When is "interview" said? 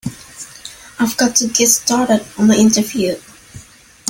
2.55-3.17